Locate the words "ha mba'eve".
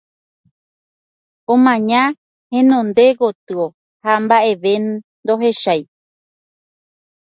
4.03-4.73